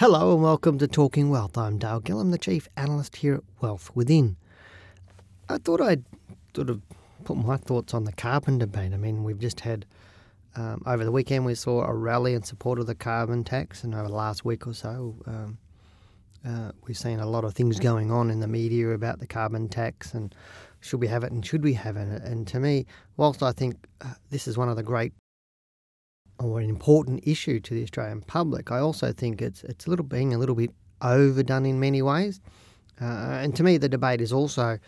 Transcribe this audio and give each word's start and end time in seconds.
Hello 0.00 0.32
and 0.32 0.42
welcome 0.42 0.78
to 0.78 0.88
Talking 0.88 1.28
Wealth. 1.28 1.58
I'm 1.58 1.76
Dale 1.76 2.00
Gill. 2.00 2.20
I'm 2.20 2.30
the 2.30 2.38
Chief 2.38 2.70
Analyst 2.74 3.16
here 3.16 3.34
at 3.34 3.42
Wealth 3.60 3.94
Within. 3.94 4.38
I 5.46 5.58
thought 5.58 5.82
I'd 5.82 6.06
sort 6.56 6.70
of 6.70 6.80
put 7.24 7.36
my 7.36 7.58
thoughts 7.58 7.92
on 7.92 8.04
the 8.04 8.12
carbon 8.12 8.56
debate. 8.56 8.94
I 8.94 8.96
mean, 8.96 9.24
we've 9.24 9.38
just 9.38 9.60
had, 9.60 9.84
um, 10.56 10.82
over 10.86 11.04
the 11.04 11.12
weekend, 11.12 11.44
we 11.44 11.54
saw 11.54 11.84
a 11.84 11.92
rally 11.92 12.32
in 12.32 12.42
support 12.44 12.78
of 12.78 12.86
the 12.86 12.94
carbon 12.94 13.44
tax, 13.44 13.84
and 13.84 13.94
over 13.94 14.08
the 14.08 14.14
last 14.14 14.42
week 14.42 14.66
or 14.66 14.72
so, 14.72 15.16
um, 15.26 15.58
uh, 16.46 16.72
we've 16.86 16.96
seen 16.96 17.20
a 17.20 17.26
lot 17.26 17.44
of 17.44 17.52
things 17.52 17.78
going 17.78 18.10
on 18.10 18.30
in 18.30 18.40
the 18.40 18.48
media 18.48 18.92
about 18.92 19.18
the 19.18 19.26
carbon 19.26 19.68
tax 19.68 20.14
and 20.14 20.34
should 20.80 21.02
we 21.02 21.08
have 21.08 21.24
it 21.24 21.30
and 21.30 21.44
should 21.44 21.62
we 21.62 21.74
have 21.74 21.98
it. 21.98 22.22
And 22.22 22.46
to 22.46 22.58
me, 22.58 22.86
whilst 23.18 23.42
I 23.42 23.52
think 23.52 23.76
uh, 24.00 24.14
this 24.30 24.48
is 24.48 24.56
one 24.56 24.70
of 24.70 24.76
the 24.76 24.82
great 24.82 25.12
or 26.40 26.58
an 26.58 26.68
important 26.68 27.20
issue 27.24 27.60
to 27.60 27.74
the 27.74 27.82
Australian 27.82 28.22
public, 28.22 28.72
I 28.72 28.78
also 28.78 29.12
think 29.12 29.42
it's 29.42 29.62
it's 29.64 29.86
a 29.86 29.90
little 29.90 30.06
being 30.06 30.34
a 30.34 30.38
little 30.38 30.54
bit 30.54 30.70
overdone 31.02 31.66
in 31.66 31.78
many 31.78 32.02
ways. 32.02 32.40
Uh, 33.00 33.38
and 33.42 33.56
to 33.56 33.62
me, 33.62 33.78
the 33.78 33.88
debate 33.88 34.20
is 34.20 34.32
also 34.32 34.78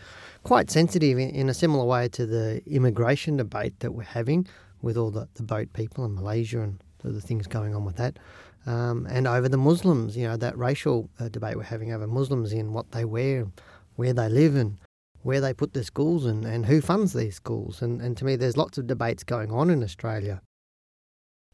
quite 0.43 0.69
sensitive 0.69 1.17
in, 1.17 1.29
in, 1.29 1.49
a 1.49 1.53
similar 1.53 1.83
way 1.83 2.07
to 2.07 2.27
the 2.27 2.61
immigration 2.67 3.37
debate 3.37 3.79
that 3.79 3.91
we're 3.91 4.03
having 4.03 4.45
with 4.83 4.97
all 4.97 5.09
the, 5.09 5.27
the 5.33 5.41
boat 5.41 5.73
people 5.73 6.05
in 6.05 6.13
Malaysia 6.13 6.61
and 6.61 6.79
the, 6.99 7.19
things 7.19 7.47
going 7.47 7.73
on 7.73 7.85
with 7.85 7.95
that. 7.95 8.19
Um, 8.67 9.07
and 9.09 9.27
over 9.27 9.49
the 9.49 9.57
Muslims, 9.57 10.15
you 10.15 10.27
know, 10.27 10.37
that 10.37 10.55
racial 10.55 11.09
uh, 11.19 11.27
debate 11.29 11.57
we're 11.57 11.63
having 11.63 11.91
over 11.91 12.05
Muslims 12.05 12.53
in 12.53 12.71
what 12.71 12.91
they 12.91 13.03
wear, 13.03 13.47
where 13.95 14.13
they 14.13 14.29
live, 14.29 14.55
and 14.55 14.77
where 15.23 15.41
they 15.41 15.53
put 15.53 15.73
their 15.73 15.83
schools 15.83 16.25
and, 16.25 16.45
and 16.45 16.67
who 16.67 16.81
funds 16.81 17.13
these 17.13 17.35
schools. 17.35 17.81
And, 17.81 17.99
and 17.99 18.15
to 18.17 18.25
me, 18.25 18.35
there's 18.35 18.57
lots 18.57 18.77
of 18.77 18.85
debates 18.85 19.23
going 19.23 19.51
on 19.51 19.71
in 19.71 19.83
Australia 19.83 20.41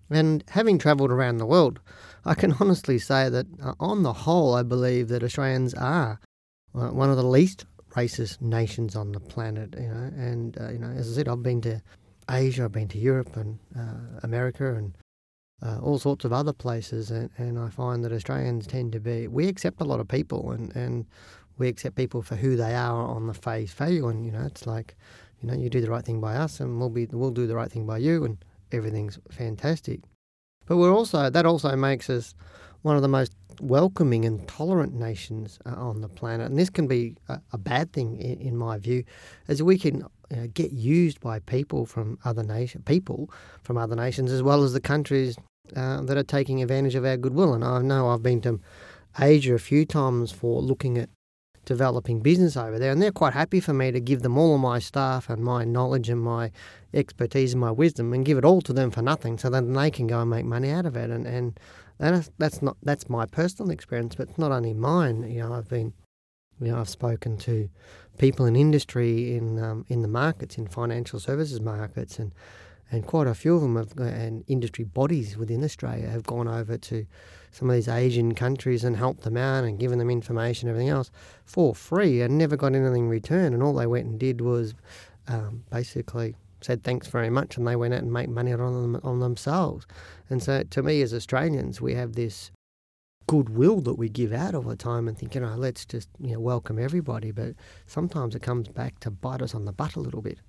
and 0.10 0.44
having 0.50 0.78
travelled 0.78 1.12
around 1.12 1.38
the 1.38 1.46
world, 1.46 1.80
I 2.26 2.34
can 2.34 2.54
honestly 2.60 3.00
say 3.00 3.30
that 3.30 3.48
uh, 3.62 3.74
on 3.80 4.04
the 4.04 4.14
whole, 4.14 4.56
I 4.56 4.64
believe 4.64 5.08
that 5.10 5.24
Australians 5.24 5.74
are 5.74 6.20
uh, 6.76 6.90
one 6.90 7.10
of 7.10 7.18
the 7.18 7.24
least 7.24 7.66
racist 7.92 8.42
nations 8.42 8.96
on 8.96 9.12
the 9.12 9.20
planet. 9.20 9.76
You 9.80 9.88
know, 9.88 10.12
and 10.16 10.58
uh, 10.60 10.70
you 10.70 10.80
know, 10.80 10.90
as 10.90 11.12
I 11.12 11.16
said, 11.16 11.28
I've 11.28 11.44
been 11.44 11.62
to 11.62 11.82
Asia, 12.30 12.66
I've 12.66 12.72
been 12.72 12.88
to 12.90 12.98
Europe 12.98 13.36
and 13.36 13.60
uh, 13.78 14.20
America, 14.24 14.76
and 14.76 14.94
all 15.82 16.00
sorts 16.00 16.24
of 16.24 16.32
other 16.32 16.54
places, 16.54 17.12
and, 17.12 17.30
and 17.38 17.60
I 17.60 17.70
find 17.70 18.04
that 18.06 18.14
Australians 18.14 18.66
tend 18.66 18.94
to 18.94 19.00
be 19.00 19.28
we 19.28 19.48
accept 19.48 19.82
a 19.82 19.86
lot 19.86 20.00
of 20.00 20.08
people, 20.08 20.52
and, 20.52 20.74
and 20.76 21.06
we 21.58 21.68
accept 21.68 21.96
people 21.96 22.22
for 22.22 22.36
who 22.36 22.56
they 22.56 22.74
are 22.74 23.06
on 23.06 23.28
the 23.28 23.34
face 23.34 23.74
value, 23.74 24.08
and 24.08 24.26
you 24.26 24.32
know, 24.32 24.46
it's 24.46 24.66
like 24.66 24.96
you 25.42 25.48
know, 25.48 25.56
you 25.56 25.70
do 25.70 25.82
the 25.82 25.90
right 25.90 26.04
thing 26.04 26.20
by 26.20 26.36
us, 26.36 26.60
and 26.60 26.80
we'll 26.80 26.90
be 26.90 27.06
we'll 27.12 27.32
do 27.32 27.48
the 27.48 27.56
right 27.56 27.72
thing 27.72 27.86
by 27.86 27.98
you, 27.98 28.24
and 28.24 28.38
everything's 28.72 29.20
fantastic. 29.32 30.02
But 30.66 30.78
we're 30.78 30.94
also 30.94 31.30
that 31.30 31.46
also 31.46 31.76
makes 31.76 32.10
us 32.10 32.36
one 32.82 32.96
of 32.96 33.02
the 33.02 33.08
most 33.08 33.34
welcoming 33.62 34.24
and 34.24 34.48
tolerant 34.48 34.94
nations 34.94 35.60
uh, 35.66 35.72
on 35.72 36.02
the 36.02 36.08
planet, 36.08 36.50
and 36.50 36.58
this 36.58 36.70
can 36.70 36.88
be 36.88 37.18
a, 37.28 37.42
a 37.52 37.58
bad 37.58 37.92
thing 37.92 38.18
in, 38.18 38.40
in, 38.40 38.56
my 38.56 38.78
view, 38.78 39.04
as 39.50 39.62
we 39.62 39.78
can 39.78 40.06
get 40.54 40.72
used 40.72 41.20
by 41.20 41.40
people 41.40 41.86
from 41.86 42.20
other 42.24 42.44
nation 42.44 42.84
people 42.84 43.30
from 43.64 43.78
other 43.78 43.96
nations 43.96 44.32
as 44.32 44.44
well 44.44 44.64
as 44.64 44.74
the 44.74 44.80
countries 44.80 45.36
uh, 45.76 46.02
that 46.02 46.18
are 46.18 46.24
taking 46.24 46.62
advantage 46.62 46.96
of 46.96 47.06
our 47.06 47.18
goodwill. 47.18 47.54
And 47.54 47.64
I 47.64 47.82
know 47.82 48.10
I've 48.10 48.24
been 48.24 48.42
to 48.42 48.60
Asia 49.20 49.56
a 49.56 49.60
few 49.60 49.86
times 49.86 50.32
for 50.32 50.62
looking 50.62 50.98
at 50.98 51.10
developing 51.70 52.20
business 52.20 52.58
over 52.58 52.80
there, 52.80 52.92
and 52.92 53.00
they're 53.00 53.12
quite 53.12 53.34
happy 53.34 53.60
for 53.60 53.74
me 53.74 53.92
to 53.92 54.00
give 54.00 54.24
them 54.24 54.40
all 54.40 54.56
of 54.56 54.62
my 54.62 54.80
staff 54.80 55.30
and 55.30 55.44
my 55.44 55.64
knowledge 55.64 56.10
and 56.10 56.20
my 56.20 56.52
expertise 56.96 57.54
and 57.54 57.62
my 57.62 57.70
wisdom 57.70 58.12
and 58.12 58.26
give 58.26 58.40
it 58.40 58.44
all 58.44 58.60
to 58.60 58.74
them 58.74 58.90
for 58.90 59.04
nothing, 59.04 59.38
so 59.38 59.52
then 59.52 59.72
they 59.74 59.92
can 59.92 60.08
go 60.08 60.20
and 60.20 60.32
make 60.32 60.46
money 60.46 60.72
out 60.72 60.88
of 60.88 60.98
it. 60.98 61.12
And 61.12 61.28
and 61.28 61.60
that's, 62.40 62.62
not 62.62 62.76
that's 62.82 63.08
my 63.08 63.28
personal 63.28 63.70
experience, 63.72 64.16
but 64.16 64.30
it's 64.30 64.40
not 64.40 64.52
only 64.52 64.74
mine. 64.74 65.30
You 65.30 65.42
know, 65.42 65.54
I've 65.54 65.70
been, 65.70 65.94
you 66.60 66.72
know, 66.72 66.80
I've 66.80 66.90
spoken 66.90 67.38
to 67.38 67.70
people 68.18 68.48
in 68.48 68.56
industry, 68.56 69.36
in 69.38 69.64
um, 69.64 69.86
in 69.90 70.02
the 70.02 70.08
markets, 70.08 70.58
in 70.58 70.68
financial 70.68 71.20
services 71.20 71.62
markets, 71.62 72.18
and 72.18 72.34
and 72.92 73.06
quite 73.06 73.28
a 73.28 73.36
few 73.36 73.56
of 73.56 73.62
them 73.62 73.76
have, 73.76 73.96
and 73.98 74.44
industry 74.48 74.86
bodies 74.86 75.38
within 75.38 75.64
Australia 75.64 76.10
have 76.10 76.24
gone 76.24 76.48
over 76.48 76.80
to 76.80 77.06
some 77.52 77.70
of 77.70 77.76
these 77.76 77.88
Asian 77.88 78.36
countries 78.36 78.84
and 78.84 78.96
helped 78.96 79.24
them 79.24 79.38
out 79.38 79.64
and 79.64 79.80
given 79.80 80.00
them 80.00 80.10
information 80.10 80.68
and 80.68 80.76
everything 80.76 80.90
else 80.90 81.12
for 81.46 81.74
free 81.74 82.22
and 82.22 82.38
never 82.38 82.56
got 82.56 82.76
anything 82.76 83.06
in 83.06 83.10
return. 83.10 83.54
And 83.54 83.64
all 83.64 83.74
they 83.74 83.88
went 83.88 84.06
and 84.06 84.20
did 84.20 84.42
was 84.42 84.74
um, 85.28 85.64
basically 85.70 86.36
said 86.62 86.84
thanks 86.84 87.08
very 87.08 87.30
much 87.30 87.58
and 87.58 87.66
they 87.66 87.76
went 87.76 87.94
out 87.94 88.02
and 88.02 88.12
made 88.12 88.30
money 88.30 88.54
on 88.54 88.60
them 88.60 89.02
on 89.04 89.20
themselves. 89.20 89.88
And 90.30 90.44
so 90.44 90.64
to 90.64 90.84
me 90.84 91.02
as 91.02 91.14
Australians, 91.14 91.82
we 91.82 91.94
have 91.96 92.14
this 92.14 92.52
goodwill 93.28 93.80
that 93.82 93.94
we 93.94 94.10
give 94.10 94.34
out 94.34 94.56
all 94.56 94.64
the 94.64 94.76
time 94.76 95.08
and 95.08 95.18
think, 95.18 95.36
you 95.36 95.42
know, 95.42 95.56
let's 95.56 95.86
just 95.86 96.10
you 96.20 96.34
know 96.34 96.40
welcome 96.40 96.80
everybody. 96.80 97.32
But 97.32 97.56
sometimes 97.86 98.36
it 98.36 98.42
comes 98.42 98.68
back 98.68 99.00
to 99.02 99.12
bite 99.12 99.42
us 99.42 99.56
on 99.56 99.66
the 99.66 99.72
butt 99.72 99.96
a 99.96 100.00
little 100.00 100.22
bit. 100.22 100.40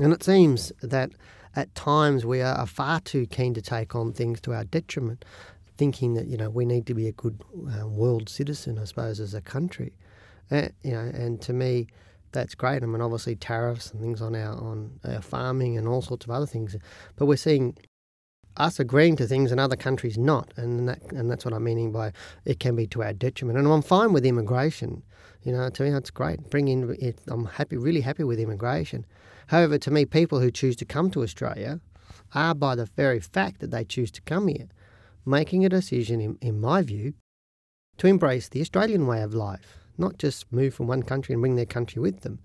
And 0.00 0.12
it 0.12 0.22
seems 0.22 0.72
that 0.82 1.10
at 1.56 1.74
times 1.74 2.24
we 2.24 2.40
are 2.40 2.66
far 2.66 3.00
too 3.00 3.26
keen 3.26 3.54
to 3.54 3.62
take 3.62 3.94
on 3.94 4.12
things 4.12 4.40
to 4.42 4.54
our 4.54 4.64
detriment, 4.64 5.24
thinking 5.78 6.14
that 6.14 6.26
you 6.26 6.36
know 6.36 6.50
we 6.50 6.66
need 6.66 6.86
to 6.86 6.94
be 6.94 7.08
a 7.08 7.12
good 7.12 7.40
uh, 7.80 7.86
world 7.86 8.28
citizen, 8.28 8.78
I 8.78 8.84
suppose, 8.84 9.20
as 9.20 9.32
a 9.32 9.40
country. 9.40 9.96
Uh, 10.50 10.68
you 10.82 10.92
know, 10.92 11.10
and 11.14 11.40
to 11.42 11.52
me, 11.52 11.86
that's 12.32 12.54
great. 12.54 12.82
I 12.82 12.86
mean, 12.86 13.00
obviously 13.00 13.36
tariffs 13.36 13.92
and 13.92 14.00
things 14.00 14.20
on 14.20 14.34
our 14.34 14.54
on 14.54 14.98
our 15.04 15.22
farming 15.22 15.78
and 15.78 15.88
all 15.88 16.02
sorts 16.02 16.26
of 16.26 16.30
other 16.30 16.46
things, 16.46 16.76
but 17.16 17.26
we're 17.26 17.36
seeing 17.36 17.76
us 18.56 18.80
agreeing 18.80 19.14
to 19.16 19.26
things 19.26 19.52
and 19.52 19.60
other 19.60 19.76
countries 19.76 20.18
not, 20.18 20.52
and 20.56 20.88
that 20.88 21.00
and 21.12 21.30
that's 21.30 21.44
what 21.44 21.54
I'm 21.54 21.64
meaning 21.64 21.92
by 21.92 22.12
it 22.44 22.58
can 22.60 22.74
be 22.76 22.86
to 22.88 23.02
our 23.02 23.12
detriment. 23.12 23.58
And 23.58 23.68
I'm 23.68 23.82
fine 23.82 24.12
with 24.12 24.26
immigration. 24.26 25.02
You 25.44 25.52
know, 25.52 25.70
to 25.70 25.82
me 25.84 25.90
that's 25.90 26.10
great. 26.10 26.50
Bring 26.50 26.66
in, 26.68 26.96
it, 27.00 27.20
I'm 27.28 27.46
happy, 27.46 27.76
really 27.76 28.00
happy 28.00 28.24
with 28.24 28.40
immigration. 28.40 29.06
However, 29.46 29.78
to 29.78 29.90
me, 29.90 30.04
people 30.04 30.40
who 30.40 30.50
choose 30.50 30.76
to 30.76 30.84
come 30.84 31.10
to 31.12 31.22
Australia 31.22 31.80
are, 32.34 32.54
by 32.54 32.74
the 32.74 32.86
very 32.86 33.20
fact 33.20 33.60
that 33.60 33.70
they 33.70 33.84
choose 33.84 34.10
to 34.10 34.20
come 34.22 34.48
here, 34.48 34.68
making 35.28 35.64
a 35.64 35.68
decision, 35.68 36.20
in, 36.20 36.38
in 36.40 36.60
my 36.60 36.82
view, 36.82 37.14
to 37.98 38.06
embrace 38.06 38.48
the 38.48 38.60
Australian 38.60 39.06
way 39.06 39.22
of 39.22 39.34
life, 39.34 39.78
not 39.96 40.18
just 40.18 40.50
move 40.52 40.74
from 40.74 40.86
one 40.86 41.02
country 41.02 41.32
and 41.32 41.42
bring 41.42 41.56
their 41.56 41.66
country 41.66 42.00
with 42.00 42.20
them. 42.20 42.38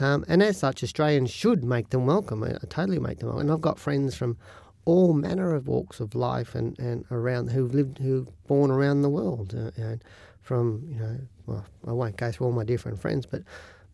Um, 0.00 0.24
and 0.28 0.42
as 0.42 0.58
such, 0.58 0.82
Australians 0.82 1.30
should 1.30 1.64
make 1.64 1.90
them 1.90 2.06
welcome. 2.06 2.44
I, 2.44 2.52
I 2.52 2.66
totally 2.68 2.98
make 2.98 3.18
them 3.18 3.28
welcome. 3.28 3.42
And 3.42 3.52
I've 3.52 3.60
got 3.60 3.78
friends 3.78 4.14
from 4.14 4.36
all 4.84 5.12
manner 5.12 5.54
of 5.54 5.68
walks 5.68 6.00
of 6.00 6.14
life 6.14 6.54
and, 6.54 6.78
and 6.78 7.04
around 7.10 7.50
who've 7.50 7.74
lived, 7.74 7.98
who've 7.98 8.28
born 8.46 8.70
around 8.70 9.02
the 9.02 9.10
world. 9.10 9.54
Uh, 9.54 9.70
and 9.76 10.02
from, 10.40 10.86
you 10.88 10.98
know, 10.98 11.18
well, 11.46 11.66
I 11.86 11.92
won't 11.92 12.16
go 12.16 12.30
through 12.30 12.46
all 12.46 12.52
my 12.52 12.64
different 12.64 13.00
friends, 13.00 13.26
but 13.26 13.42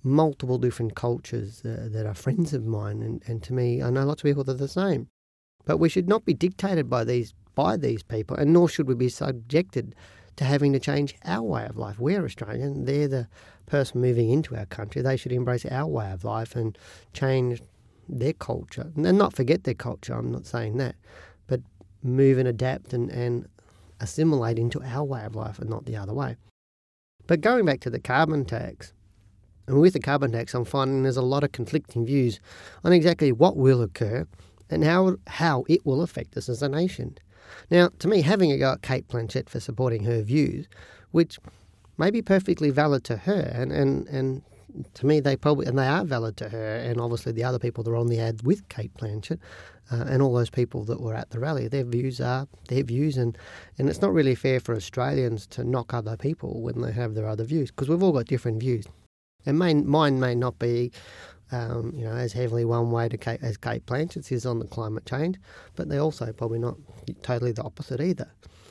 multiple 0.05 0.59
different 0.59 0.95
cultures 0.95 1.63
uh, 1.65 1.89
that 1.91 2.07
are 2.07 2.15
friends 2.15 2.53
of 2.53 2.65
mine, 2.65 3.03
and, 3.03 3.23
and 3.27 3.43
to 3.43 3.53
me, 3.55 3.83
I 3.83 3.91
know 3.91 4.05
lots 4.05 4.23
of 4.23 4.29
people 4.29 4.45
that 4.45 4.53
are 4.53 4.59
the 4.59 4.69
same. 4.69 5.09
But 5.65 5.79
we 5.79 5.89
should 5.89 6.09
not 6.09 6.27
be 6.27 6.35
dictated 6.35 6.91
by 6.91 7.05
these 7.05 7.33
by 7.55 7.77
these 7.77 8.03
people, 8.03 8.37
and 8.37 8.53
nor 8.53 8.69
should 8.69 8.89
we 8.89 8.95
be 8.95 9.09
subjected 9.09 9.95
to 10.37 10.45
having 10.45 10.73
to 10.73 10.81
change 10.81 11.15
our 11.25 11.43
way 11.43 11.67
of 11.67 11.77
life. 11.77 11.99
We're 11.99 12.25
Australian; 12.25 12.85
they're 12.85 13.09
the 13.09 13.29
person 13.67 14.01
moving 14.01 14.31
into 14.31 14.57
our 14.57 14.67
country. 14.67 15.03
They 15.03 15.17
should 15.17 15.33
embrace 15.33 15.65
our 15.67 15.87
way 15.87 16.11
of 16.11 16.25
life 16.25 16.57
and 16.57 16.77
change 17.13 17.63
their 18.09 18.33
culture, 18.33 18.93
and 18.97 19.19
not 19.19 19.35
forget 19.35 19.65
their 19.65 19.75
culture. 19.75 20.15
I'm 20.15 20.33
not 20.33 20.47
saying 20.47 20.77
that, 20.79 20.97
but 21.47 21.61
move 22.03 22.39
and 22.39 22.49
adapt 22.49 22.93
and, 22.93 23.11
and 23.11 23.49
assimilate 24.01 24.59
into 24.59 24.83
our 24.83 25.05
way 25.05 25.25
of 25.25 25.35
life, 25.35 25.59
and 25.59 25.71
not 25.71 25.87
the 25.87 25.97
other 25.97 26.13
way. 26.13 26.37
But 27.27 27.41
going 27.41 27.65
back 27.65 27.81
to 27.81 27.91
the 27.91 28.01
carbon 28.01 28.45
tax, 28.45 28.93
and 29.67 29.81
with 29.81 29.95
the 29.95 30.01
carbon 30.01 30.33
tax, 30.33 30.55
I'm 30.55 30.65
finding 30.65 31.03
there's 31.03 31.17
a 31.17 31.23
lot 31.23 31.45
of 31.45 31.53
conflicting 31.53 32.05
views 32.05 32.39
on 32.85 32.93
exactly 32.93 33.33
what 33.33 33.57
will 33.57 33.81
occur 33.81 34.27
and 34.69 34.85
how, 34.85 35.17
how 35.27 35.65
it 35.69 35.87
will 35.87 36.03
affect 36.03 36.37
us 36.37 36.49
as 36.49 36.63
a 36.63 36.69
nation. 36.69 37.17
Now, 37.71 37.91
to 37.99 38.09
me, 38.09 38.23
having 38.23 38.53
a 38.53 38.59
go 38.59 38.73
at 38.73 38.83
Cate 38.83 39.09
Blanchett 39.09 39.49
for 39.49 39.61
supporting 39.61 40.05
her 40.05 40.23
views, 40.23 40.67
which 41.13 41.39
may 41.99 42.11
be 42.11 42.23
perfectly 42.23 42.71
valid 42.71 43.05
to 43.05 43.17
her, 43.19 43.51
and, 43.55 43.73
and, 43.73 44.07
and 44.09 44.43
to 44.95 45.07
me, 45.07 45.21
they 45.21 45.37
probably, 45.37 45.67
and 45.67 45.79
they 45.79 45.87
are 45.87 46.05
valid 46.05 46.37
to 46.39 46.49
her, 46.49 46.77
and 46.77 47.01
obviously 47.01 47.33
the 47.33 47.45
other 47.45 47.59
people 47.59 47.85
that 47.85 47.91
are 47.91 47.97
on 47.97 48.09
the 48.09 48.21
ad 48.21 48.43
with 48.43 48.69
Cate 48.69 48.93
Blanchett, 48.95 49.39
uh, 49.93 50.05
and 50.09 50.23
all 50.23 50.35
those 50.35 50.51
people 50.51 50.85
that 50.85 51.01
were 51.01 51.15
at 51.15 51.31
the 51.31 51.39
rally, 51.39 51.69
their 51.69 51.85
views 51.85 52.21
are 52.21 52.49
their 52.69 52.83
views, 52.83 53.17
and, 53.17 53.39
and 53.79 53.89
it's 53.89 54.01
not 54.01 54.13
really 54.13 54.35
fair 54.35 54.59
for 54.59 54.75
Australians 54.75 55.47
to 55.49 55.63
knock 55.63 55.95
other 55.95 56.17
people 56.17 56.63
when 56.63 56.81
they 56.81 56.93
have 56.93 57.15
their 57.15 57.29
other 57.29 57.45
views, 57.45 57.71
because 57.71 57.89
we've 57.89 58.03
all 58.03 58.13
got 58.13 58.27
different 58.27 58.61
views. 58.61 58.87
And 59.47 59.59
mine 59.59 60.21
may 60.21 60.35
not 60.35 60.59
be, 60.59 60.91
um, 61.55 61.93
you 61.95 62.05
know, 62.05 62.15
as 62.15 62.33
heavily 62.33 62.65
one 62.65 62.91
way 62.91 63.09
to 63.09 63.17
Cate, 63.17 63.41
as 63.43 63.57
Cate 63.57 63.87
Blanchett's 63.87 64.33
is 64.33 64.47
on 64.47 64.59
the 64.59 64.67
climate 64.67 65.07
change, 65.07 65.39
but 65.77 65.89
they're 65.89 66.01
also 66.01 66.33
probably 66.33 66.59
not 66.59 66.77
totally 67.23 67.53
the 67.53 67.63
opposite 67.63 68.01
either. 68.01 68.31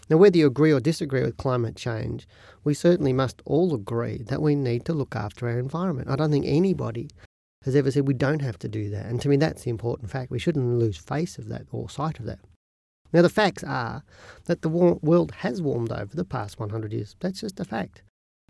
Now, 0.09 0.17
whether 0.17 0.37
you 0.37 0.47
agree 0.47 0.73
or 0.73 0.79
disagree 0.79 1.21
with 1.21 1.37
climate 1.37 1.75
change, 1.75 2.27
we 2.63 2.73
certainly 2.73 3.13
must 3.13 3.41
all 3.45 3.73
agree 3.73 4.23
that 4.27 4.41
we 4.41 4.55
need 4.55 4.85
to 4.85 4.93
look 4.93 5.15
after 5.15 5.47
our 5.47 5.59
environment. 5.59 6.09
I 6.09 6.15
don't 6.15 6.31
think 6.31 6.45
anybody 6.45 7.09
has 7.63 7.75
ever 7.75 7.89
said 7.89 8.07
we 8.07 8.13
don't 8.13 8.41
have 8.41 8.59
to 8.59 8.67
do 8.67 8.89
that. 8.89 9.05
And 9.05 9.21
to 9.21 9.29
me, 9.29 9.37
that's 9.37 9.63
the 9.63 9.69
important 9.69 10.11
fact. 10.11 10.29
We 10.29 10.39
shouldn't 10.39 10.79
lose 10.79 10.97
face 10.97 11.37
of 11.37 11.47
that 11.49 11.65
or 11.71 11.89
sight 11.89 12.19
of 12.19 12.25
that. 12.25 12.39
Now, 13.13 13.21
the 13.21 13.29
facts 13.29 13.63
are 13.63 14.03
that 14.45 14.61
the 14.61 14.69
world 14.69 15.31
has 15.37 15.61
warmed 15.61 15.91
over 15.91 16.15
the 16.15 16.25
past 16.25 16.59
100 16.59 16.91
years. 16.91 17.15
That's 17.19 17.39
just 17.39 17.59
a 17.59 17.65
fact. 17.65 18.01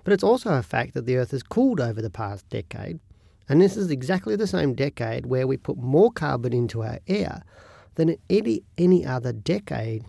But 0.03 0.13
it's 0.13 0.24
also 0.24 0.53
a 0.53 0.63
fact 0.63 0.94
that 0.95 1.06
the 1.06 1.18
Earth 1.18 1.31
has 1.31 1.44
cooled 1.44 1.79
over 1.79 2.01
the 2.01 2.09
past 2.09 2.50
decade. 2.50 3.00
And 3.49 3.61
this 3.61 3.75
is 3.75 3.91
exactly 3.91 4.35
the 4.35 4.47
same 4.47 4.73
decade 4.73 5.25
where 5.25 5.45
we 5.45 5.57
put 5.57 5.77
more 5.77 6.11
carbon 6.11 6.53
into 6.53 6.83
our 6.83 6.99
air 7.07 7.43
than 7.95 8.09
in 8.09 8.17
any, 8.29 8.63
any 8.77 9.05
other 9.05 9.33
decade. 9.33 10.05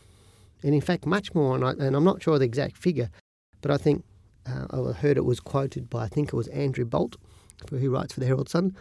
And 0.62 0.74
in 0.74 0.80
fact, 0.80 1.06
much 1.06 1.34
more. 1.34 1.54
And, 1.54 1.64
I, 1.64 1.70
and 1.70 1.96
I'm 1.96 2.04
not 2.04 2.22
sure 2.22 2.38
the 2.38 2.44
exact 2.44 2.76
figure, 2.76 3.10
but 3.60 3.70
I 3.70 3.76
think 3.76 4.04
uh, 4.46 4.66
I 4.72 4.92
heard 4.92 5.16
it 5.16 5.24
was 5.24 5.40
quoted 5.40 5.90
by, 5.90 6.04
I 6.04 6.08
think 6.08 6.28
it 6.28 6.36
was 6.36 6.48
Andrew 6.48 6.84
Bolt, 6.84 7.16
who 7.70 7.90
writes 7.90 8.14
for 8.14 8.20
the 8.20 8.26
Herald 8.26 8.48
Sun. 8.48 8.76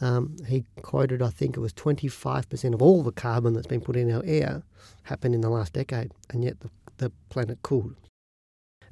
Um, 0.00 0.36
he 0.46 0.64
quoted, 0.82 1.22
I 1.22 1.30
think 1.30 1.56
it 1.56 1.60
was 1.60 1.72
25% 1.72 2.74
of 2.74 2.82
all 2.82 3.02
the 3.02 3.12
carbon 3.12 3.54
that's 3.54 3.66
been 3.66 3.80
put 3.80 3.96
in 3.96 4.12
our 4.12 4.22
air 4.26 4.62
happened 5.04 5.34
in 5.34 5.40
the 5.40 5.48
last 5.48 5.72
decade, 5.72 6.12
and 6.30 6.44
yet 6.44 6.60
the, 6.60 6.70
the 6.98 7.12
planet 7.30 7.58
cooled. 7.62 7.94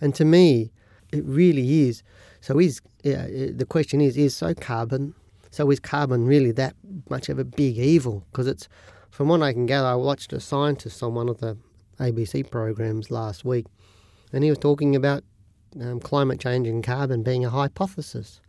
And 0.00 0.14
to 0.14 0.24
me, 0.24 0.72
it 1.14 1.24
really 1.24 1.88
is. 1.88 2.02
So 2.40 2.58
is 2.58 2.80
yeah, 3.02 3.26
the 3.26 3.66
question 3.68 4.00
is 4.00 4.16
is 4.16 4.36
so 4.36 4.54
carbon? 4.54 5.14
So 5.50 5.70
is 5.70 5.80
carbon 5.80 6.26
really 6.26 6.52
that 6.52 6.74
much 7.08 7.28
of 7.28 7.38
a 7.38 7.44
big 7.44 7.78
evil? 7.78 8.24
Because 8.30 8.46
it's 8.46 8.68
from 9.10 9.28
what 9.28 9.42
I 9.42 9.52
can 9.52 9.66
gather. 9.66 9.86
I 9.86 9.94
watched 9.94 10.32
a 10.32 10.40
scientist 10.40 11.02
on 11.02 11.14
one 11.14 11.28
of 11.28 11.38
the 11.38 11.56
ABC 12.00 12.50
programs 12.50 13.10
last 13.10 13.44
week, 13.44 13.66
and 14.32 14.42
he 14.42 14.50
was 14.50 14.58
talking 14.58 14.96
about 14.96 15.22
um, 15.80 16.00
climate 16.00 16.40
change 16.40 16.66
and 16.66 16.82
carbon 16.82 17.22
being 17.22 17.44
a 17.44 17.50
hypothesis. 17.50 18.40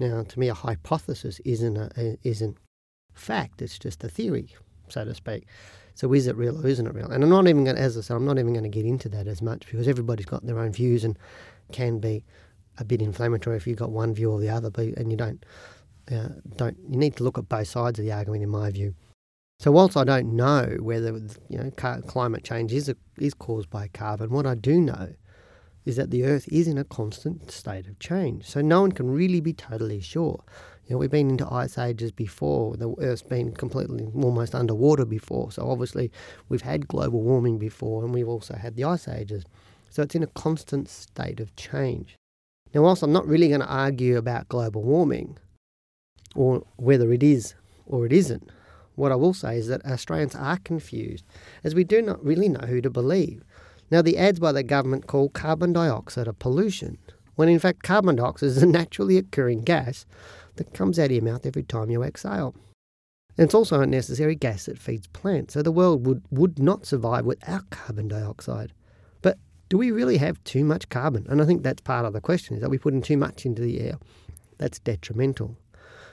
Now, 0.00 0.24
to 0.24 0.38
me, 0.40 0.48
a 0.48 0.54
hypothesis 0.54 1.40
isn't 1.44 1.76
a, 1.76 2.18
isn't 2.24 2.56
fact. 3.14 3.62
It's 3.62 3.78
just 3.78 4.02
a 4.02 4.08
theory, 4.08 4.48
so 4.88 5.04
to 5.04 5.14
speak. 5.14 5.46
So, 5.94 6.12
is 6.12 6.26
it 6.26 6.36
real 6.36 6.64
or 6.64 6.68
isn't 6.68 6.86
it 6.86 6.94
real? 6.94 7.10
And 7.10 7.22
I'm 7.22 7.30
not 7.30 7.46
even 7.46 7.64
going, 7.64 7.76
to, 7.76 7.82
as 7.82 7.96
I 7.96 8.00
said, 8.00 8.16
I'm 8.16 8.26
not 8.26 8.38
even 8.38 8.52
going 8.52 8.64
to 8.64 8.68
get 8.68 8.84
into 8.84 9.08
that 9.10 9.28
as 9.28 9.40
much 9.40 9.66
because 9.66 9.86
everybody's 9.86 10.26
got 10.26 10.44
their 10.44 10.58
own 10.58 10.72
views 10.72 11.04
and 11.04 11.16
can 11.72 11.98
be 11.98 12.24
a 12.78 12.84
bit 12.84 13.02
inflammatory 13.02 13.56
if 13.56 13.66
you've 13.66 13.78
got 13.78 13.90
one 13.90 14.14
view 14.14 14.30
or 14.30 14.40
the 14.40 14.48
other, 14.48 14.70
but, 14.70 14.86
and 14.86 15.10
you 15.10 15.16
don't 15.16 15.44
uh, 16.10 16.28
don't 16.56 16.76
you 16.88 16.98
need 16.98 17.16
to 17.16 17.24
look 17.24 17.38
at 17.38 17.48
both 17.48 17.68
sides 17.68 17.98
of 17.98 18.04
the 18.04 18.12
argument, 18.12 18.42
in 18.42 18.50
my 18.50 18.70
view. 18.70 18.94
So, 19.58 19.70
whilst 19.70 19.96
I 19.96 20.04
don't 20.04 20.36
know 20.36 20.76
whether 20.80 21.18
you 21.48 21.58
know 21.58 21.70
climate 21.70 22.44
change 22.44 22.72
is 22.72 22.88
a, 22.88 22.96
is 23.18 23.34
caused 23.34 23.70
by 23.70 23.88
carbon, 23.88 24.30
what 24.30 24.46
I 24.46 24.54
do 24.54 24.80
know 24.80 25.14
is 25.84 25.96
that 25.96 26.10
the 26.10 26.24
Earth 26.24 26.48
is 26.48 26.66
in 26.66 26.78
a 26.78 26.84
constant 26.84 27.50
state 27.50 27.86
of 27.86 27.98
change. 27.98 28.46
So 28.46 28.60
no 28.60 28.80
one 28.80 28.92
can 28.92 29.10
really 29.10 29.40
be 29.40 29.52
totally 29.52 30.00
sure. 30.00 30.42
You 30.86 30.94
know, 30.94 30.98
we've 30.98 31.10
been 31.10 31.30
into 31.30 31.50
ice 31.52 31.78
ages 31.78 32.10
before. 32.10 32.76
The 32.76 32.94
Earth's 32.98 33.22
been 33.22 33.54
completely 33.54 34.06
almost 34.14 34.54
underwater 34.54 35.04
before. 35.04 35.52
So 35.52 35.70
obviously 35.70 36.10
we've 36.48 36.62
had 36.62 36.88
global 36.88 37.22
warming 37.22 37.58
before, 37.58 38.04
and 38.04 38.14
we've 38.14 38.28
also 38.28 38.54
had 38.54 38.76
the 38.76 38.84
ice 38.84 39.08
ages. 39.08 39.44
So 39.94 40.02
it's 40.02 40.16
in 40.16 40.24
a 40.24 40.26
constant 40.26 40.88
state 40.88 41.38
of 41.38 41.54
change. 41.54 42.16
Now, 42.74 42.82
whilst 42.82 43.04
I'm 43.04 43.12
not 43.12 43.28
really 43.28 43.46
going 43.46 43.60
to 43.60 43.66
argue 43.68 44.16
about 44.16 44.48
global 44.48 44.82
warming 44.82 45.38
or 46.34 46.64
whether 46.74 47.12
it 47.12 47.22
is 47.22 47.54
or 47.86 48.04
it 48.04 48.12
isn't, 48.12 48.50
what 48.96 49.12
I 49.12 49.14
will 49.14 49.34
say 49.34 49.56
is 49.56 49.68
that 49.68 49.86
Australians 49.86 50.34
are 50.34 50.58
confused 50.58 51.24
as 51.62 51.76
we 51.76 51.84
do 51.84 52.02
not 52.02 52.24
really 52.24 52.48
know 52.48 52.66
who 52.66 52.80
to 52.80 52.90
believe. 52.90 53.44
Now, 53.88 54.02
the 54.02 54.18
ads 54.18 54.40
by 54.40 54.50
the 54.50 54.64
government 54.64 55.06
call 55.06 55.28
carbon 55.28 55.72
dioxide 55.72 56.26
a 56.26 56.32
pollution, 56.32 56.98
when 57.36 57.48
in 57.48 57.60
fact 57.60 57.84
carbon 57.84 58.16
dioxide 58.16 58.48
is 58.48 58.60
a 58.60 58.66
naturally 58.80 59.16
occurring 59.16 59.60
gas 59.60 60.06
that 60.56 60.74
comes 60.74 60.98
out 60.98 61.06
of 61.06 61.12
your 61.12 61.22
mouth 61.22 61.46
every 61.46 61.62
time 61.62 61.88
you 61.88 62.02
exhale. 62.02 62.56
And 63.38 63.44
it's 63.44 63.54
also 63.54 63.80
a 63.80 63.86
necessary 63.86 64.34
gas 64.34 64.66
that 64.66 64.76
feeds 64.76 65.06
plants, 65.06 65.54
so 65.54 65.62
the 65.62 65.70
world 65.70 66.04
would, 66.04 66.24
would 66.32 66.58
not 66.58 66.84
survive 66.84 67.24
without 67.24 67.70
carbon 67.70 68.08
dioxide. 68.08 68.72
But 69.22 69.38
do 69.68 69.78
we 69.78 69.90
really 69.90 70.18
have 70.18 70.42
too 70.44 70.64
much 70.64 70.88
carbon? 70.88 71.26
And 71.28 71.40
I 71.40 71.46
think 71.46 71.62
that's 71.62 71.80
part 71.80 72.06
of 72.06 72.12
the 72.12 72.20
question, 72.20 72.56
is 72.56 72.62
that 72.62 72.70
we're 72.70 72.78
putting 72.78 73.02
too 73.02 73.16
much 73.16 73.46
into 73.46 73.62
the 73.62 73.80
air. 73.80 73.98
That's 74.58 74.78
detrimental. 74.78 75.56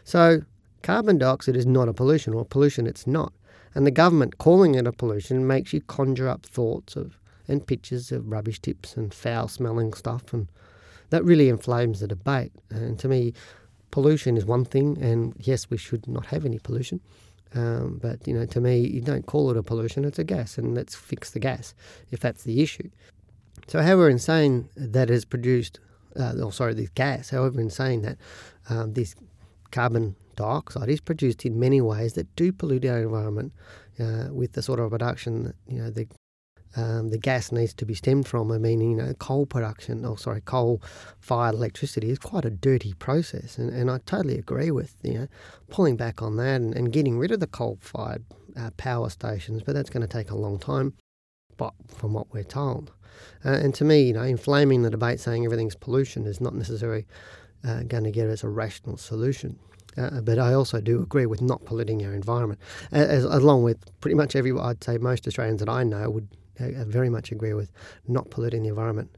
So 0.03 0.41
carbon 0.83 1.17
dioxide 1.17 1.55
is 1.55 1.65
not 1.65 1.89
a 1.89 1.93
pollution, 1.93 2.33
or 2.33 2.45
pollution 2.45 2.87
it's 2.87 3.05
not. 3.05 3.33
And 3.75 3.85
the 3.85 3.91
government 3.91 4.37
calling 4.37 4.75
it 4.75 4.87
a 4.87 4.91
pollution 4.91 5.47
makes 5.47 5.73
you 5.73 5.81
conjure 5.81 6.27
up 6.27 6.45
thoughts 6.45 6.95
of 6.95 7.17
and 7.47 7.65
pictures 7.65 8.11
of 8.11 8.31
rubbish 8.31 8.59
tips 8.59 8.95
and 8.95 9.13
foul 9.13 9.47
smelling 9.47 9.93
stuff. 9.93 10.33
And 10.33 10.47
that 11.09 11.23
really 11.23 11.49
inflames 11.49 11.99
the 11.99 12.07
debate. 12.07 12.51
And 12.69 12.97
to 12.99 13.07
me, 13.07 13.33
pollution 13.91 14.37
is 14.37 14.45
one 14.45 14.65
thing, 14.65 14.97
and 15.01 15.33
yes, 15.37 15.69
we 15.69 15.77
should 15.77 16.07
not 16.07 16.25
have 16.27 16.45
any 16.45 16.59
pollution. 16.59 17.01
Um, 17.53 17.99
but 18.01 18.25
you 18.25 18.33
know, 18.33 18.45
to 18.45 18.61
me, 18.61 18.79
you 18.79 19.01
don't 19.01 19.25
call 19.25 19.51
it 19.51 19.57
a 19.57 19.63
pollution; 19.63 20.05
it's 20.05 20.19
a 20.19 20.23
gas, 20.23 20.57
and 20.57 20.73
let's 20.73 20.95
fix 20.95 21.31
the 21.31 21.39
gas 21.39 21.73
if 22.09 22.21
that's 22.21 22.43
the 22.43 22.61
issue. 22.61 22.89
So, 23.71 23.81
however 23.81 24.09
insane 24.09 24.67
that 24.75 25.09
is 25.09 25.23
produced, 25.23 25.79
uh, 26.19 26.33
or 26.43 26.51
sorry, 26.51 26.73
this 26.73 26.89
gas, 26.89 27.29
however 27.29 27.61
insane 27.61 28.01
that 28.01 28.17
um, 28.67 28.95
this 28.95 29.15
carbon 29.71 30.17
dioxide 30.35 30.89
is 30.89 30.99
produced 30.99 31.45
in 31.45 31.57
many 31.57 31.79
ways 31.79 32.11
that 32.15 32.35
do 32.35 32.51
pollute 32.51 32.83
our 32.83 33.01
environment 33.01 33.53
uh, 33.97 34.25
with 34.29 34.51
the 34.51 34.61
sort 34.61 34.81
of 34.81 34.91
production 34.91 35.45
that 35.45 35.55
you 35.69 35.81
know 35.81 35.89
the 35.89 36.05
um, 36.75 37.11
the 37.11 37.17
gas 37.17 37.53
needs 37.53 37.73
to 37.75 37.85
be 37.85 37.93
stemmed 37.93 38.27
from. 38.27 38.51
I 38.51 38.57
mean, 38.57 38.81
you 38.81 38.93
know, 38.93 39.13
coal 39.13 39.45
production, 39.45 40.03
or 40.03 40.11
oh, 40.11 40.15
sorry, 40.15 40.41
coal-fired 40.41 41.55
electricity 41.55 42.09
is 42.09 42.19
quite 42.19 42.43
a 42.43 42.49
dirty 42.49 42.91
process, 42.95 43.57
and, 43.57 43.69
and 43.69 43.89
I 43.89 43.99
totally 44.05 44.37
agree 44.37 44.71
with 44.71 44.97
you 45.01 45.13
know 45.13 45.27
pulling 45.69 45.95
back 45.95 46.21
on 46.21 46.35
that 46.35 46.59
and, 46.59 46.75
and 46.75 46.91
getting 46.91 47.17
rid 47.17 47.31
of 47.31 47.39
the 47.39 47.47
coal-fired 47.47 48.25
uh, 48.57 48.71
power 48.75 49.09
stations. 49.09 49.63
But 49.63 49.75
that's 49.75 49.89
going 49.89 50.05
to 50.05 50.11
take 50.11 50.29
a 50.29 50.35
long 50.35 50.59
time, 50.59 50.95
but 51.61 51.75
from 51.95 52.13
what 52.13 52.25
we're 52.33 52.43
told, 52.61 52.91
uh, 53.45 53.49
and 53.49 53.71
to 53.75 53.83
me, 53.85 54.01
you 54.01 54.13
know, 54.13 54.23
inflaming 54.23 54.81
the 54.81 54.89
debate 54.89 55.19
saying 55.19 55.45
everything's 55.45 55.75
pollution 55.75 56.25
is 56.25 56.41
not 56.41 56.55
necessarily 56.55 57.05
uh, 57.63 57.83
going 57.83 58.03
to 58.03 58.09
get 58.09 58.27
us 58.27 58.43
a 58.43 58.49
rational 58.49 58.97
solution. 58.97 59.59
Uh, 59.95 60.21
but 60.21 60.39
I 60.39 60.53
also 60.53 60.81
do 60.81 61.03
agree 61.03 61.27
with 61.27 61.39
not 61.39 61.63
polluting 61.63 62.03
our 62.03 62.15
environment, 62.15 62.59
as, 62.91 63.25
along 63.25 63.61
with 63.61 63.77
pretty 64.01 64.15
much 64.15 64.35
every. 64.35 64.51
I'd 64.59 64.83
say 64.83 64.97
most 64.97 65.27
Australians 65.27 65.59
that 65.59 65.69
I 65.69 65.83
know 65.83 66.09
would 66.09 66.29
I 66.59 66.83
very 66.87 67.09
much 67.09 67.31
agree 67.31 67.53
with 67.53 67.71
not 68.07 68.31
polluting 68.31 68.63
the 68.63 68.69
environment. 68.69 69.11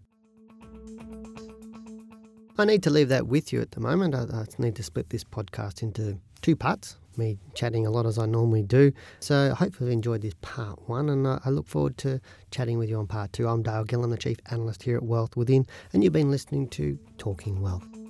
I 2.58 2.66
need 2.66 2.84
to 2.84 2.90
leave 2.90 3.08
that 3.08 3.28
with 3.28 3.54
you 3.54 3.62
at 3.62 3.72
the 3.72 3.80
moment. 3.80 4.16
I, 4.16 4.24
I 4.42 4.46
need 4.58 4.76
to 4.76 4.84
split 4.84 5.10
this 5.12 5.24
podcast 5.24 5.82
into 5.82 6.20
two 6.44 6.56
parts, 6.56 6.98
me 7.18 7.40
chatting 7.56 7.88
a 7.88 7.90
lot 7.90 8.06
as 8.06 8.20
I 8.20 8.26
normally 8.28 8.62
do. 8.64 8.92
So 9.20 9.56
hopefully 9.56 9.90
you've 9.90 9.94
enjoyed 9.94 10.22
this 10.22 10.36
part 10.42 10.88
one, 10.88 11.10
and 11.10 11.26
uh, 11.26 11.40
I 11.44 11.50
look 11.50 11.68
forward 11.68 11.98
to 12.00 12.20
chatting 12.52 12.78
with 12.78 12.90
you 12.90 12.98
on 12.98 13.08
part 13.08 13.34
two. 13.34 13.48
I'm 13.48 13.64
Dale 13.64 13.86
Gillham, 13.86 14.12
the 14.12 14.18
Chief 14.18 14.38
Analyst 14.52 14.84
here 14.84 14.98
at 14.98 15.04
Wealth 15.04 15.36
Within, 15.36 15.66
and 15.94 16.04
you've 16.04 16.14
been 16.14 16.30
listening 16.30 16.68
to 16.70 17.00
Talking 17.18 17.62
Wealth. 17.62 18.03